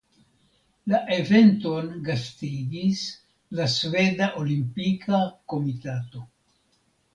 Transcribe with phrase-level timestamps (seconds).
[0.93, 3.05] La eventon gastigis
[3.61, 5.23] la Sveda Olimpika
[5.55, 6.27] Komitato.